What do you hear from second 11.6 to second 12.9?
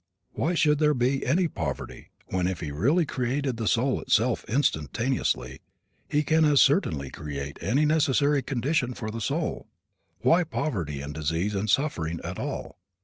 suffering at all?